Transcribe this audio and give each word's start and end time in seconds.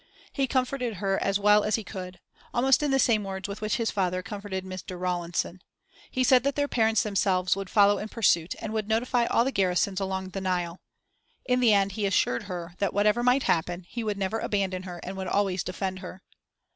He 0.33 0.47
comforted 0.47 0.95
her 0.95 1.21
as 1.21 1.37
well 1.37 1.63
as 1.63 1.75
he 1.75 1.83
could 1.83 2.19
almost 2.55 2.81
in 2.81 2.89
the 2.89 2.97
same 2.97 3.23
words 3.23 3.47
with 3.47 3.61
which 3.61 3.75
his 3.75 3.91
father 3.91 4.23
comforted 4.23 4.65
Mr. 4.65 4.99
Rawlinson. 4.99 5.61
He 6.09 6.23
said 6.23 6.41
that 6.43 6.55
their 6.55 6.67
parents 6.67 7.03
themselves 7.03 7.55
would 7.55 7.69
follow 7.69 7.99
in 7.99 8.09
pursuit 8.09 8.55
and 8.59 8.73
would 8.73 8.87
notify 8.87 9.25
all 9.27 9.45
the 9.45 9.51
garrisons 9.51 9.99
along 9.99 10.29
the 10.29 10.41
Nile. 10.41 10.79
In 11.45 11.59
the 11.59 11.71
end 11.71 11.91
he 11.91 12.07
assured 12.07 12.45
her 12.45 12.73
that 12.79 12.95
whatever 12.95 13.21
might 13.21 13.43
happen, 13.43 13.85
he 13.87 14.03
would 14.03 14.17
never 14.17 14.39
abandon 14.39 14.81
her 14.89 14.99
and 15.03 15.15
would 15.17 15.27
always 15.27 15.63
defend 15.63 15.99
her. 15.99 16.23